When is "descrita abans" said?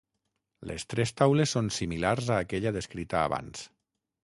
2.81-3.65